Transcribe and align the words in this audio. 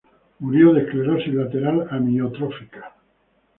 Murió 0.39 0.73
de 0.73 0.81
esclerosis 0.81 1.31
lateral 1.31 1.85
amiotrófica. 1.91 2.95